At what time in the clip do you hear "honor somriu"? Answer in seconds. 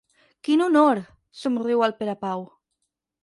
0.67-1.85